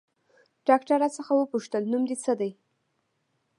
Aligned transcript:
ډاکتر 0.67 0.95
راڅخه 1.01 1.33
وپوښتل 1.35 1.83
نوم 1.91 2.03
دې 2.09 2.15
څه 2.23 2.33
ديه. 2.39 2.53